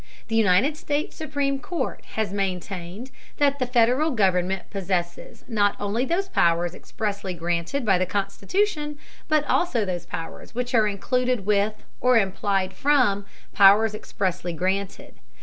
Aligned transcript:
The 0.29 0.35
United 0.35 0.77
States 0.77 1.15
Supreme 1.15 1.59
Court 1.59 2.03
has 2.15 2.33
maintained 2.33 3.11
that 3.37 3.59
the 3.59 3.67
Federal 3.67 4.09
government 4.09 4.67
possesses 4.71 5.43
not 5.47 5.75
only 5.79 6.05
those 6.05 6.27
powers 6.27 6.73
expressly 6.73 7.35
granted 7.35 7.85
by 7.85 7.99
the 7.99 8.07
Constitution, 8.07 8.97
but 9.27 9.45
also 9.45 9.85
those 9.85 10.07
powers 10.07 10.55
which 10.55 10.73
are 10.73 10.87
included 10.87 11.45
with, 11.45 11.83
or 11.99 12.17
implied 12.17 12.73
from, 12.73 13.27
powers 13.53 13.93
expressly 13.93 14.53
granted. 14.53 15.19